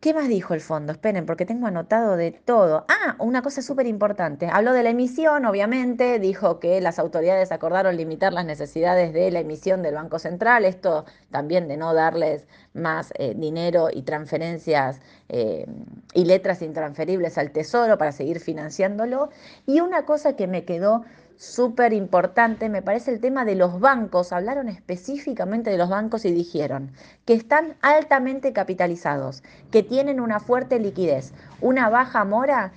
¿Qué 0.00 0.14
más 0.14 0.28
dijo 0.28 0.54
el 0.54 0.62
fondo? 0.62 0.92
Esperen, 0.92 1.26
porque 1.26 1.44
tengo 1.44 1.66
anotado 1.66 2.16
de 2.16 2.32
todo. 2.32 2.86
Ah, 2.88 3.16
una 3.18 3.42
cosa 3.42 3.60
súper 3.60 3.86
importante. 3.86 4.48
Habló 4.50 4.72
de 4.72 4.82
la 4.82 4.88
emisión, 4.88 5.44
obviamente, 5.44 6.18
dijo 6.18 6.58
que 6.58 6.80
las 6.80 6.98
autoridades 6.98 7.52
acordaron 7.52 7.98
limitar 7.98 8.32
las 8.32 8.46
necesidades 8.46 9.12
de 9.12 9.30
la 9.30 9.40
emisión 9.40 9.82
del 9.82 9.96
Banco 9.96 10.18
Central, 10.18 10.64
esto 10.64 11.04
también 11.30 11.68
de 11.68 11.76
no 11.76 11.92
darles 11.92 12.46
más 12.72 13.12
eh, 13.18 13.34
dinero 13.36 13.88
y 13.92 14.00
transferencias 14.00 15.00
eh, 15.28 15.66
y 16.14 16.24
letras 16.24 16.62
intransferibles 16.62 17.36
al 17.36 17.50
Tesoro 17.50 17.98
para 17.98 18.12
seguir 18.12 18.40
financiándolo. 18.40 19.28
Y 19.66 19.80
una 19.80 20.06
cosa 20.06 20.34
que 20.34 20.46
me 20.46 20.64
quedó 20.64 21.04
súper 21.40 21.94
importante, 21.94 22.68
me 22.68 22.82
parece 22.82 23.10
el 23.10 23.18
tema 23.18 23.46
de 23.46 23.54
los 23.54 23.80
bancos. 23.80 24.30
Hablaron 24.30 24.68
específicamente 24.68 25.70
de 25.70 25.78
los 25.78 25.88
bancos 25.88 26.26
y 26.26 26.32
dijeron 26.32 26.92
que 27.24 27.32
están 27.32 27.76
altamente 27.80 28.52
capitalizados, 28.52 29.42
que 29.70 29.82
tienen 29.82 30.20
una 30.20 30.38
fuerte 30.38 30.78
liquidez, 30.78 31.32
una 31.62 31.88
baja 31.88 32.26
mora, 32.26 32.72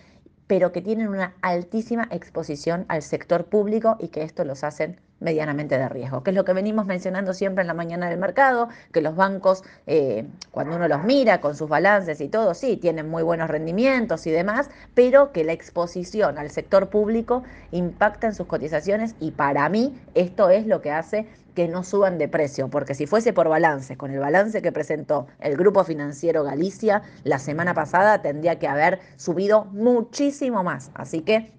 pero 0.47 0.71
que 0.71 0.81
tienen 0.81 1.09
una 1.09 1.33
altísima 1.41 2.07
exposición 2.09 2.85
al 2.87 3.01
sector 3.01 3.45
público 3.45 3.97
y 3.99 4.07
que 4.07 4.23
esto 4.23 4.45
los 4.45 4.63
hacen 4.63 5.01
medianamente 5.23 5.77
de 5.77 5.89
riesgo, 5.89 6.21
que 6.21 6.31
es 6.31 6.35
lo 6.35 6.45
que 6.45 6.53
venimos 6.53 6.85
mencionando 6.85 7.33
siempre 7.33 7.61
en 7.61 7.67
la 7.67 7.73
mañana 7.73 8.09
del 8.09 8.19
mercado, 8.19 8.69
que 8.91 9.01
los 9.01 9.15
bancos, 9.15 9.63
eh, 9.87 10.25
cuando 10.51 10.75
uno 10.75 10.87
los 10.87 11.03
mira 11.03 11.41
con 11.41 11.55
sus 11.55 11.69
balances 11.69 12.21
y 12.21 12.27
todo, 12.27 12.53
sí, 12.53 12.77
tienen 12.77 13.09
muy 13.09 13.23
buenos 13.23 13.49
rendimientos 13.49 14.27
y 14.27 14.31
demás, 14.31 14.69
pero 14.93 15.31
que 15.31 15.43
la 15.43 15.53
exposición 15.53 16.37
al 16.37 16.51
sector 16.51 16.89
público 16.89 17.43
impacta 17.71 18.27
en 18.27 18.35
sus 18.35 18.47
cotizaciones 18.47 19.15
y 19.19 19.31
para 19.31 19.67
mí 19.69 19.99
esto 20.13 20.49
es 20.49 20.67
lo 20.67 20.81
que 20.81 20.91
hace 20.91 21.27
que 21.55 21.67
no 21.67 21.83
suban 21.83 22.17
de 22.17 22.27
precio, 22.27 22.69
porque 22.69 22.95
si 22.95 23.05
fuese 23.05 23.31
por 23.31 23.47
balance, 23.47 23.95
con 23.95 24.11
el 24.11 24.19
balance 24.19 24.61
que 24.61 24.71
presentó 24.71 25.27
el 25.39 25.55
Grupo 25.55 25.83
Financiero 25.83 26.43
Galicia 26.43 27.03
la 27.23 27.39
semana 27.39 27.73
pasada, 27.73 28.21
tendría 28.21 28.57
que 28.57 28.67
haber 28.67 28.99
subido 29.17 29.65
muchísimo 29.65 30.63
más. 30.63 30.89
Así 30.95 31.21
que 31.21 31.51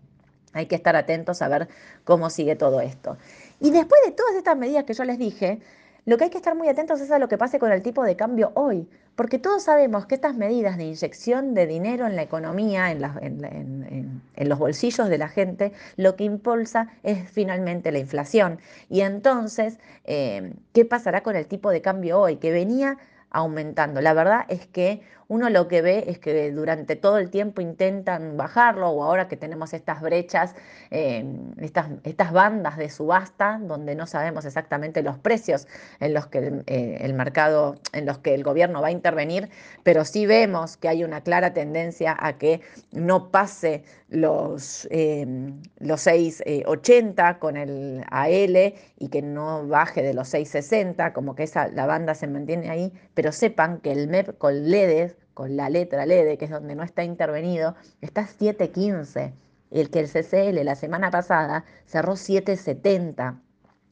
hay 0.52 0.66
que 0.66 0.76
estar 0.76 0.96
atentos 0.96 1.42
a 1.42 1.48
ver 1.48 1.68
cómo 2.04 2.30
sigue 2.30 2.56
todo 2.56 2.80
esto. 2.80 3.18
Y 3.64 3.70
después 3.70 3.98
de 4.04 4.12
todas 4.12 4.34
estas 4.34 4.58
medidas 4.58 4.84
que 4.84 4.92
yo 4.92 5.04
les 5.04 5.18
dije, 5.18 5.58
lo 6.04 6.18
que 6.18 6.24
hay 6.24 6.30
que 6.30 6.36
estar 6.36 6.54
muy 6.54 6.68
atentos 6.68 7.00
es 7.00 7.10
a 7.10 7.18
lo 7.18 7.28
que 7.28 7.38
pase 7.38 7.58
con 7.58 7.72
el 7.72 7.80
tipo 7.80 8.04
de 8.04 8.14
cambio 8.14 8.52
hoy, 8.56 8.86
porque 9.16 9.38
todos 9.38 9.62
sabemos 9.62 10.04
que 10.04 10.16
estas 10.16 10.36
medidas 10.36 10.76
de 10.76 10.84
inyección 10.84 11.54
de 11.54 11.66
dinero 11.66 12.06
en 12.06 12.14
la 12.14 12.20
economía, 12.20 12.90
en, 12.90 14.20
los 14.36 14.58
bolsillos 14.58 15.08
de 15.08 15.16
la 15.16 15.28
gente, 15.28 15.72
lo 15.96 16.14
que 16.14 16.24
impulsa 16.24 16.90
es 17.04 17.26
finalmente 17.30 17.90
la 17.90 18.00
inflación. 18.00 18.58
Y 18.90 19.00
entonces, 19.00 19.78
eh, 20.04 20.52
¿qué 20.74 20.84
pasará 20.84 21.22
con 21.22 21.34
el 21.34 21.46
tipo 21.46 21.70
de 21.70 21.80
cambio 21.80 22.20
hoy? 22.20 22.36
Que 22.36 22.50
venía 22.50 22.98
aumentando. 23.30 24.02
La 24.02 24.12
verdad 24.12 24.44
es 24.48 24.66
que 24.66 25.00
uno 25.34 25.50
lo 25.50 25.66
que 25.66 25.82
ve 25.82 26.04
es 26.06 26.20
que 26.20 26.52
durante 26.52 26.94
todo 26.94 27.18
el 27.18 27.28
tiempo 27.28 27.60
intentan 27.60 28.36
bajarlo 28.36 28.90
o 28.90 29.02
ahora 29.02 29.26
que 29.26 29.36
tenemos 29.36 29.74
estas 29.74 30.00
brechas, 30.00 30.54
em, 30.90 31.50
estas, 31.60 31.88
estas, 32.04 32.30
bandas 32.32 32.76
de 32.76 32.88
subasta 32.88 33.58
donde 33.60 33.96
no 33.96 34.06
sabemos 34.06 34.44
exactamente 34.44 35.02
los 35.02 35.18
precios 35.18 35.66
en 35.98 36.14
los 36.14 36.28
que 36.28 36.38
el, 36.38 36.62
eh, 36.68 36.98
el, 37.00 37.14
mercado, 37.14 37.74
en 37.92 38.06
los 38.06 38.18
que 38.18 38.32
el 38.34 38.44
gobierno 38.44 38.80
va 38.80 38.88
a 38.88 38.90
intervenir, 38.92 39.50
pero 39.82 40.04
sí 40.04 40.24
vemos 40.24 40.76
que 40.76 40.88
hay 40.88 41.02
una 41.02 41.20
clara 41.22 41.52
tendencia 41.52 42.16
a 42.16 42.38
que 42.38 42.60
no 42.92 43.32
pase 43.32 43.82
los, 44.08 44.86
em, 44.92 45.60
los 45.78 46.00
6,80 46.06 47.30
eh, 47.30 47.38
con 47.40 47.56
el 47.56 48.04
AL 48.08 48.74
y 48.98 49.08
que 49.08 49.20
no 49.22 49.66
baje 49.66 50.02
de 50.02 50.14
los 50.14 50.28
6,60, 50.32 51.12
como 51.12 51.34
que 51.34 51.42
esa, 51.42 51.66
la 51.68 51.86
banda 51.86 52.14
se 52.14 52.28
mantiene 52.28 52.70
ahí, 52.70 52.92
pero 53.14 53.32
sepan 53.32 53.80
que 53.80 53.90
el 53.90 54.06
MEP 54.06 54.38
con 54.38 54.70
LEDES 54.70 55.16
con 55.34 55.56
la 55.56 55.68
letra 55.68 56.06
LED, 56.06 56.38
que 56.38 56.46
es 56.46 56.50
donde 56.50 56.74
no 56.74 56.82
está 56.82 57.04
intervenido, 57.04 57.74
está 58.00 58.22
7.15. 58.22 59.32
El 59.70 59.90
que 59.90 60.00
el 60.00 60.08
CCL 60.08 60.64
la 60.64 60.76
semana 60.76 61.10
pasada 61.10 61.64
cerró 61.86 62.12
7.70. 62.12 63.40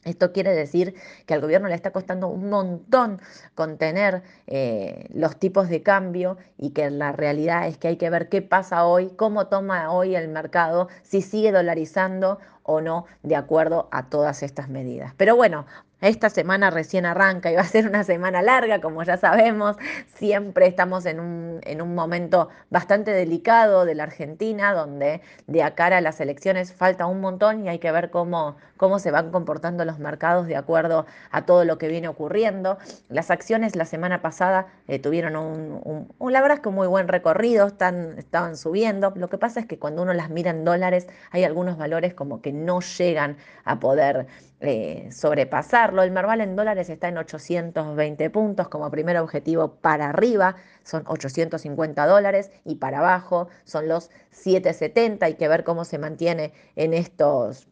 Esto 0.05 0.33
quiere 0.33 0.53
decir 0.53 0.95
que 1.25 1.33
al 1.33 1.41
gobierno 1.41 1.69
le 1.69 1.75
está 1.75 1.91
costando 1.91 2.27
un 2.27 2.49
montón 2.49 3.21
contener 3.55 4.23
eh, 4.47 5.07
los 5.13 5.37
tipos 5.37 5.69
de 5.69 5.81
cambio 5.81 6.37
y 6.57 6.71
que 6.71 6.89
la 6.89 7.13
realidad 7.13 7.67
es 7.67 7.77
que 7.77 7.87
hay 7.87 7.97
que 7.97 8.09
ver 8.09 8.27
qué 8.27 8.41
pasa 8.41 8.85
hoy, 8.85 9.09
cómo 9.15 9.47
toma 9.47 9.91
hoy 9.91 10.15
el 10.15 10.27
mercado, 10.27 10.89
si 11.03 11.21
sigue 11.21 11.51
dolarizando 11.51 12.39
o 12.63 12.81
no 12.81 13.05
de 13.23 13.35
acuerdo 13.35 13.87
a 13.91 14.09
todas 14.09 14.43
estas 14.43 14.69
medidas. 14.69 15.13
Pero 15.15 15.35
bueno, 15.35 15.65
esta 16.03 16.29
semana 16.29 16.69
recién 16.69 17.05
arranca 17.05 17.49
y 17.49 17.55
va 17.55 17.61
a 17.61 17.65
ser 17.65 17.87
una 17.87 18.03
semana 18.03 18.41
larga, 18.41 18.81
como 18.81 19.03
ya 19.03 19.15
sabemos. 19.15 19.77
Siempre 20.15 20.67
estamos 20.67 21.05
en 21.05 21.21
un, 21.21 21.61
en 21.63 21.81
un 21.81 21.95
momento 21.95 22.49
bastante 22.69 23.11
delicado 23.11 23.85
de 23.85 23.95
la 23.95 24.03
Argentina, 24.03 24.73
donde 24.73 25.21
de 25.47 25.73
cara 25.75 25.97
a 25.97 26.01
las 26.01 26.19
elecciones 26.19 26.73
falta 26.73 27.05
un 27.07 27.21
montón 27.21 27.65
y 27.65 27.69
hay 27.69 27.79
que 27.79 27.89
ver 27.93 28.09
cómo, 28.09 28.57
cómo 28.75 28.99
se 28.99 29.11
van 29.11 29.31
comportando 29.31 29.85
los 29.85 29.97
mercados 29.97 30.45
de 30.47 30.57
acuerdo 30.57 31.05
a 31.31 31.45
todo 31.45 31.63
lo 31.63 31.77
que 31.77 31.87
viene 31.87 32.09
ocurriendo. 32.09 32.77
Las 33.07 33.31
acciones 33.31 33.77
la 33.77 33.85
semana 33.85 34.21
pasada 34.21 34.67
eh, 34.89 34.99
tuvieron 34.99 35.37
un, 35.37 36.09
un, 36.19 36.33
la 36.33 36.41
verdad 36.41 36.57
es 36.57 36.61
que 36.63 36.69
un 36.69 36.75
muy 36.75 36.87
buen 36.87 37.07
recorrido, 37.07 37.67
están, 37.67 38.17
estaban 38.17 38.57
subiendo. 38.57 39.13
Lo 39.15 39.29
que 39.29 39.37
pasa 39.37 39.61
es 39.61 39.67
que 39.67 39.79
cuando 39.79 40.01
uno 40.01 40.13
las 40.13 40.29
mira 40.29 40.51
en 40.51 40.65
dólares, 40.65 41.07
hay 41.31 41.45
algunos 41.45 41.77
valores 41.77 42.13
como 42.13 42.41
que 42.41 42.51
no 42.51 42.81
llegan 42.81 43.37
a 43.63 43.79
poder 43.79 44.27
eh, 44.65 45.09
sobrepasarlo. 45.11 45.92
El 46.01 46.11
Merval 46.11 46.41
en 46.41 46.55
dólares 46.55 46.89
está 46.89 47.09
en 47.09 47.17
820 47.17 48.29
puntos 48.31 48.69
como 48.69 48.89
primer 48.89 49.17
objetivo 49.17 49.75
para 49.75 50.09
arriba, 50.09 50.55
son 50.83 51.03
850 51.05 52.07
dólares 52.07 52.51
y 52.65 52.75
para 52.75 52.99
abajo 52.99 53.49
son 53.65 53.87
los 53.87 54.09
770. 54.31 55.25
Hay 55.25 55.35
que 55.35 55.47
ver 55.47 55.63
cómo 55.63 55.85
se 55.85 55.99
mantiene 55.99 56.53
en 56.75 56.93
estos 56.93 57.67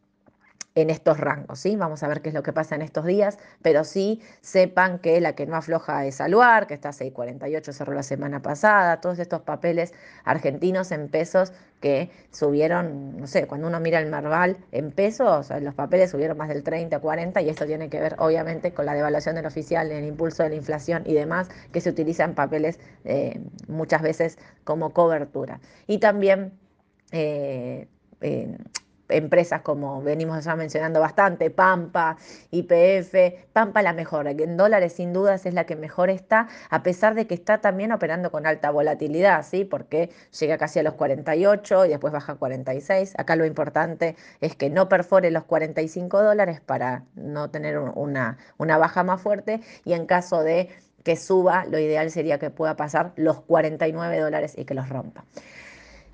en 0.76 0.90
estos 0.90 1.20
rangos, 1.20 1.60
¿sí? 1.60 1.76
Vamos 1.76 2.02
a 2.04 2.08
ver 2.08 2.22
qué 2.22 2.30
es 2.30 2.36
lo 2.36 2.44
que 2.44 2.54
pasa 2.54 2.76
en 2.76 2.82
estos 2.82 3.06
días, 3.06 3.38
pero 3.62 3.84
sí 3.84 4.22
sepan 4.42 5.00
que 5.00 5.20
la 5.20 5.34
que 5.36 5.46
no 5.46 5.56
afloja 5.56 6.06
es 6.06 6.22
Aluar, 6.22 6.68
que 6.68 6.74
está 6.74 6.90
a 6.90 6.94
6.48, 6.94 7.74
cerró 7.74 7.94
la 7.94 8.04
semana 8.04 8.42
pasada, 8.42 9.02
todos 9.02 9.20
estos 9.20 9.42
papeles 9.42 9.94
argentinos 10.24 10.92
en 10.92 11.10
pesos 11.10 11.52
que 11.82 12.12
subieron, 12.32 13.18
no 13.18 13.28
sé, 13.28 13.48
cuando 13.48 13.68
uno 13.68 13.80
mira 13.80 14.00
el 14.00 14.10
Marval 14.10 14.58
en 14.72 14.92
pesos, 14.92 15.50
los 15.62 15.74
papeles 15.74 16.12
subieron 16.12 16.38
más 16.38 16.48
del 16.48 16.64
30, 16.64 17.00
40 17.00 17.42
y 17.42 17.50
esto 17.50 17.66
tiene 17.66 17.90
que 17.90 18.00
ver 18.00 18.16
obviamente 18.20 18.72
con 18.72 18.86
la 18.86 18.94
devaluación 18.94 19.36
del 19.36 19.48
oficial, 19.48 19.92
el 19.92 20.06
impulso 20.06 20.44
de 20.44 20.50
la 20.50 20.56
inflación 20.56 21.04
y 21.06 21.14
demás 21.14 21.50
que 21.74 21.82
se 21.82 21.90
utilizan 21.90 22.36
papeles 22.36 22.80
eh, 23.04 23.42
muchas 23.68 24.02
veces 24.02 24.38
como 24.64 24.92
cobertura. 24.94 25.60
Y 25.88 25.98
también... 25.98 26.54
Eh, 27.12 27.88
empresas 29.12 29.62
como 29.62 30.02
venimos 30.02 30.44
ya 30.44 30.56
mencionando 30.56 31.00
bastante, 31.00 31.50
Pampa, 31.50 32.18
IPF, 32.52 33.52
Pampa 33.54 33.82
la 33.82 33.94
mejor, 33.94 34.28
en 34.28 34.58
dólares 34.58 34.94
sin 34.94 35.14
dudas 35.14 35.46
es 35.46 35.54
la 35.54 35.66
que 35.66 35.76
mejor 35.76 36.10
está, 36.10 36.48
a 36.70 36.84
pesar 36.84 37.16
de 37.16 37.28
que 37.28 37.34
está 37.34 37.60
también 37.60 37.92
operando 37.92 38.32
con 38.32 38.46
alta 38.46 38.72
volatilidad, 38.72 39.46
¿sí? 39.46 39.66
porque 39.66 40.10
llega 40.40 40.58
casi 40.58 40.80
a 40.80 40.84
los 40.84 40.94
48 40.96 41.86
y 41.86 41.90
después 41.90 42.14
baja 42.14 42.34
a 42.34 42.36
46. 42.36 43.14
Acá 43.18 43.36
lo 43.36 43.46
importante 43.46 44.16
es 44.40 44.56
que 44.56 44.70
no 44.70 44.90
perfore 44.90 45.32
los 45.32 45.44
45 45.44 46.22
dólares 46.22 46.62
para 46.62 47.04
no 47.16 47.50
tener 47.50 47.78
una, 47.78 48.38
una 48.58 48.78
baja 48.78 49.04
más 49.04 49.22
fuerte 49.22 49.62
y 49.86 49.94
en 49.94 50.06
caso 50.06 50.44
de 50.44 50.70
que 51.04 51.16
suba, 51.16 51.66
lo 51.66 51.80
ideal 51.80 52.12
sería 52.12 52.38
que 52.38 52.50
pueda 52.50 52.76
pasar 52.76 53.14
los 53.16 53.42
49 53.42 54.20
dólares 54.20 54.54
y 54.58 54.66
que 54.66 54.74
los 54.74 54.90
rompa. 54.90 55.26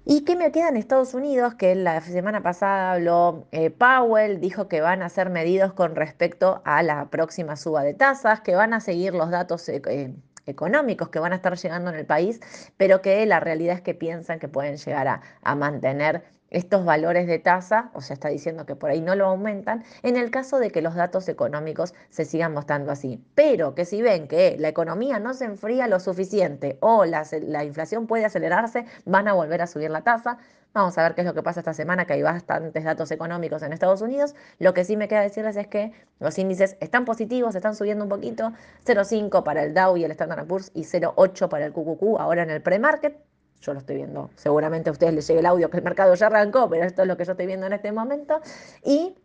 ¿Y 0.09 0.23
qué 0.23 0.37
me 0.37 0.53
queda 0.53 0.69
en 0.69 0.77
Estados 0.77 1.13
Unidos? 1.13 1.55
Que 1.55 1.75
la 1.75 1.99
semana 1.99 2.41
pasada 2.41 2.93
habló 2.93 3.45
eh, 3.51 3.69
Powell, 3.71 4.39
dijo 4.39 4.69
que 4.69 4.79
van 4.79 5.01
a 5.03 5.09
ser 5.09 5.29
medidos 5.29 5.73
con 5.73 5.97
respecto 5.97 6.61
a 6.63 6.81
la 6.81 7.09
próxima 7.09 7.57
suba 7.57 7.83
de 7.83 7.93
tasas, 7.93 8.39
que 8.39 8.55
van 8.55 8.73
a 8.73 8.79
seguir 8.79 9.13
los 9.13 9.29
datos 9.31 9.67
eh, 9.67 9.81
eh, 9.85 10.15
económicos 10.45 11.09
que 11.09 11.19
van 11.19 11.33
a 11.33 11.35
estar 11.35 11.57
llegando 11.57 11.89
en 11.91 11.97
el 11.97 12.05
país, 12.05 12.39
pero 12.77 13.01
que 13.01 13.25
la 13.25 13.41
realidad 13.41 13.75
es 13.75 13.81
que 13.81 13.95
piensan 13.95 14.39
que 14.39 14.47
pueden 14.47 14.77
llegar 14.77 15.19
a 15.41 15.55
mantener 15.55 16.23
estos 16.49 16.85
valores 16.85 17.27
de 17.27 17.39
tasa, 17.39 17.91
o 17.93 18.01
sea, 18.01 18.13
está 18.13 18.29
diciendo 18.29 18.65
que 18.65 18.75
por 18.75 18.89
ahí 18.89 19.01
no 19.01 19.15
lo 19.15 19.25
aumentan, 19.25 19.83
en 20.03 20.17
el 20.17 20.31
caso 20.31 20.59
de 20.59 20.71
que 20.71 20.81
los 20.81 20.95
datos 20.95 21.27
económicos 21.29 21.93
se 22.09 22.25
sigan 22.25 22.53
mostrando 22.53 22.91
así. 22.91 23.23
Pero 23.35 23.75
que 23.75 23.85
si 23.85 24.01
ven 24.01 24.27
que 24.27 24.57
la 24.59 24.69
economía 24.69 25.19
no 25.19 25.33
se 25.33 25.45
enfría 25.45 25.87
lo 25.87 25.99
suficiente 25.99 26.77
o 26.81 27.05
la, 27.05 27.25
la 27.41 27.63
inflación 27.63 28.07
puede 28.07 28.25
acelerarse, 28.25 28.85
van 29.05 29.27
a 29.27 29.33
volver 29.33 29.61
a 29.61 29.67
subir 29.67 29.89
la 29.89 30.01
tasa. 30.01 30.37
Vamos 30.73 30.97
a 30.97 31.03
ver 31.03 31.15
qué 31.15 31.21
es 31.21 31.27
lo 31.27 31.33
que 31.33 31.41
pasa 31.41 31.61
esta 31.61 31.73
semana, 31.73 32.05
que 32.05 32.13
hay 32.13 32.21
bastantes 32.21 32.83
datos 32.83 33.09
económicos 33.11 33.63
en 33.63 33.73
Estados 33.73 34.01
Unidos. 34.01 34.35
Lo 34.59 34.73
que 34.73 34.83
sí 34.83 34.95
me 34.95 35.07
queda 35.07 35.21
decirles 35.21 35.55
es 35.55 35.67
que 35.67 35.91
los 36.19 36.37
índices 36.37 36.77
están 36.81 37.03
positivos, 37.03 37.55
están 37.55 37.75
subiendo 37.75 38.03
un 38.03 38.09
poquito, 38.09 38.53
0,5 38.85 39.43
para 39.43 39.63
el 39.63 39.73
Dow 39.73 39.97
y 39.97 40.03
el 40.03 40.11
Standard 40.11 40.45
Poor's 40.45 40.71
y 40.75 40.83
0,8 40.83 41.49
para 41.49 41.65
el 41.65 41.73
QQQ 41.73 42.19
ahora 42.19 42.43
en 42.43 42.51
el 42.51 42.61
pre-market. 42.61 43.17
Yo 43.61 43.73
lo 43.73 43.79
estoy 43.79 43.97
viendo. 43.97 44.29
Seguramente 44.35 44.89
a 44.89 44.93
ustedes 44.93 45.13
les 45.13 45.27
llegue 45.27 45.39
el 45.39 45.45
audio 45.45 45.69
que 45.69 45.77
el 45.77 45.83
mercado 45.83 46.13
ya 46.15 46.27
arrancó, 46.27 46.69
pero 46.69 46.85
esto 46.85 47.01
es 47.01 47.07
lo 47.07 47.17
que 47.17 47.25
yo 47.25 47.31
estoy 47.31 47.47
viendo 47.47 47.65
en 47.65 47.73
este 47.73 47.91
momento. 47.91 48.39
Y 48.83 49.15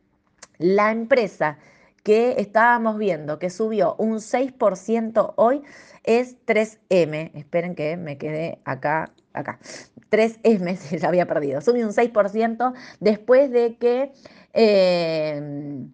la 0.58 0.90
empresa 0.90 1.58
que 2.02 2.36
estábamos 2.38 2.98
viendo 2.98 3.38
que 3.38 3.50
subió 3.50 3.94
un 3.98 4.16
6% 4.16 5.34
hoy 5.36 5.62
es 6.02 6.36
3M. 6.46 7.30
Esperen 7.34 7.74
que 7.74 7.96
me 7.96 8.18
quedé 8.18 8.60
acá, 8.64 9.12
acá. 9.32 9.58
3M, 10.10 10.76
se 10.76 10.98
la 10.98 11.08
había 11.08 11.26
perdido. 11.26 11.60
Subió 11.60 11.86
un 11.86 11.92
6% 11.92 12.72
después 13.00 13.50
de 13.50 13.76
que... 13.76 14.12
Eh, 14.54 15.86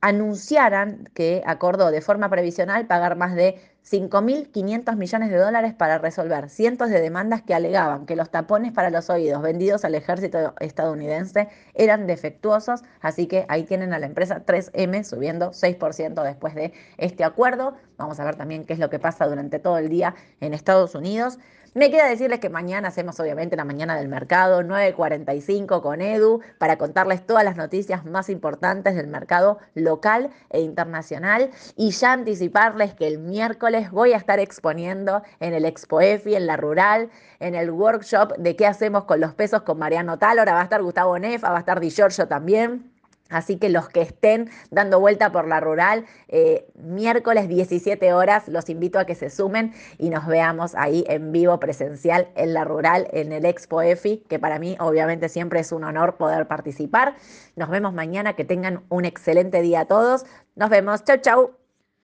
anunciaran 0.00 1.08
que 1.14 1.42
acordó 1.46 1.90
de 1.90 2.00
forma 2.00 2.30
previsional 2.30 2.86
pagar 2.86 3.16
más 3.16 3.34
de 3.34 3.60
5.500 3.88 4.96
millones 4.96 5.30
de 5.30 5.36
dólares 5.36 5.72
para 5.72 5.98
resolver 5.98 6.48
cientos 6.50 6.90
de 6.90 7.00
demandas 7.00 7.42
que 7.42 7.54
alegaban 7.54 8.04
que 8.04 8.16
los 8.16 8.30
tapones 8.30 8.72
para 8.72 8.90
los 8.90 9.08
oídos 9.10 9.40
vendidos 9.42 9.84
al 9.84 9.94
ejército 9.94 10.54
estadounidense 10.58 11.48
eran 11.74 12.08
defectuosos, 12.08 12.82
así 13.00 13.28
que 13.28 13.46
ahí 13.48 13.62
tienen 13.62 13.92
a 13.92 14.00
la 14.00 14.06
empresa 14.06 14.44
3M 14.44 15.04
subiendo 15.04 15.52
6% 15.52 16.22
después 16.24 16.56
de 16.56 16.72
este 16.98 17.22
acuerdo. 17.22 17.74
Vamos 17.96 18.18
a 18.18 18.24
ver 18.24 18.34
también 18.34 18.64
qué 18.64 18.72
es 18.72 18.80
lo 18.80 18.90
que 18.90 18.98
pasa 18.98 19.26
durante 19.26 19.60
todo 19.60 19.78
el 19.78 19.88
día 19.88 20.16
en 20.40 20.52
Estados 20.52 20.96
Unidos. 20.96 21.38
Me 21.76 21.90
queda 21.90 22.08
decirles 22.08 22.40
que 22.40 22.48
mañana 22.48 22.88
hacemos 22.88 23.20
obviamente 23.20 23.54
la 23.54 23.66
mañana 23.66 23.96
del 23.96 24.08
mercado, 24.08 24.62
9.45 24.62 25.82
con 25.82 26.00
Edu, 26.00 26.40
para 26.56 26.78
contarles 26.78 27.26
todas 27.26 27.44
las 27.44 27.58
noticias 27.58 28.06
más 28.06 28.30
importantes 28.30 28.96
del 28.96 29.08
mercado 29.08 29.58
local 29.74 30.30
e 30.48 30.62
internacional. 30.62 31.50
Y 31.76 31.90
ya 31.90 32.14
anticiparles 32.14 32.94
que 32.94 33.06
el 33.06 33.18
miércoles 33.18 33.90
voy 33.90 34.14
a 34.14 34.16
estar 34.16 34.38
exponiendo 34.38 35.20
en 35.38 35.52
el 35.52 35.66
Expo 35.66 36.00
EFI, 36.00 36.36
en 36.36 36.46
la 36.46 36.56
Rural, 36.56 37.10
en 37.40 37.54
el 37.54 37.70
workshop 37.70 38.38
de 38.38 38.56
qué 38.56 38.66
hacemos 38.66 39.04
con 39.04 39.20
los 39.20 39.34
pesos 39.34 39.60
con 39.60 39.78
Mariano 39.78 40.18
Talora. 40.18 40.54
Va 40.54 40.60
a 40.60 40.64
estar 40.64 40.82
Gustavo 40.82 41.18
Nefa, 41.18 41.50
va 41.50 41.58
a 41.58 41.60
estar 41.60 41.78
Di 41.78 41.90
Giorgio 41.90 42.26
también. 42.26 42.95
Así 43.28 43.56
que 43.58 43.68
los 43.68 43.88
que 43.88 44.02
estén 44.02 44.50
dando 44.70 45.00
vuelta 45.00 45.32
por 45.32 45.48
la 45.48 45.60
rural, 45.60 46.06
eh, 46.28 46.66
miércoles 46.74 47.48
17 47.48 48.12
horas, 48.12 48.48
los 48.48 48.68
invito 48.68 48.98
a 48.98 49.04
que 49.04 49.14
se 49.14 49.30
sumen 49.30 49.74
y 49.98 50.10
nos 50.10 50.26
veamos 50.26 50.74
ahí 50.74 51.04
en 51.08 51.32
vivo 51.32 51.58
presencial 51.58 52.28
en 52.36 52.54
la 52.54 52.64
rural, 52.64 53.08
en 53.12 53.32
el 53.32 53.44
Expo 53.44 53.82
EFI, 53.82 54.24
que 54.28 54.38
para 54.38 54.58
mí 54.58 54.76
obviamente 54.78 55.28
siempre 55.28 55.60
es 55.60 55.72
un 55.72 55.84
honor 55.84 56.16
poder 56.16 56.46
participar. 56.46 57.16
Nos 57.56 57.68
vemos 57.70 57.92
mañana, 57.92 58.34
que 58.34 58.44
tengan 58.44 58.84
un 58.88 59.04
excelente 59.04 59.62
día 59.62 59.80
a 59.80 59.84
todos. 59.86 60.24
Nos 60.54 60.70
vemos, 60.70 61.04
chau 61.04 61.18
chau. 61.18 61.65